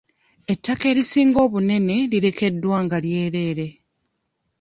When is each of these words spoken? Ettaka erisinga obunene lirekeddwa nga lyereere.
Ettaka 0.53 0.85
erisinga 0.91 1.37
obunene 1.45 1.95
lirekeddwa 2.11 2.77
nga 2.85 2.97
lyereere. 3.03 3.67